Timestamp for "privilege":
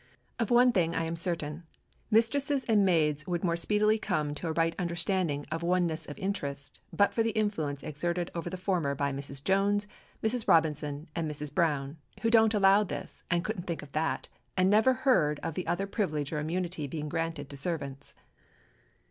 15.85-16.33